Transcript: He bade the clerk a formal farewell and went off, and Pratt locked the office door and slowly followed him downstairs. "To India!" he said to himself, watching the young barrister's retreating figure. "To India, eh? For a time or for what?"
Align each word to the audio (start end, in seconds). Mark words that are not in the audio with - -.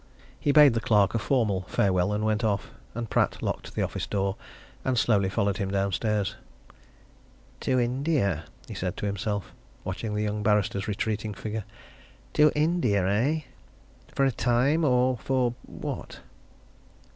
He 0.39 0.51
bade 0.51 0.73
the 0.73 0.79
clerk 0.81 1.13
a 1.13 1.19
formal 1.19 1.61
farewell 1.67 2.11
and 2.11 2.25
went 2.25 2.43
off, 2.43 2.71
and 2.95 3.07
Pratt 3.07 3.43
locked 3.43 3.75
the 3.75 3.83
office 3.83 4.07
door 4.07 4.35
and 4.83 4.97
slowly 4.97 5.29
followed 5.29 5.57
him 5.57 5.69
downstairs. 5.69 6.33
"To 7.59 7.79
India!" 7.79 8.45
he 8.67 8.73
said 8.73 8.97
to 8.97 9.05
himself, 9.05 9.53
watching 9.83 10.15
the 10.15 10.23
young 10.23 10.41
barrister's 10.41 10.87
retreating 10.87 11.35
figure. 11.35 11.65
"To 12.33 12.51
India, 12.55 13.07
eh? 13.07 13.41
For 14.15 14.25
a 14.25 14.31
time 14.31 14.83
or 14.83 15.17
for 15.19 15.53
what?" 15.67 16.21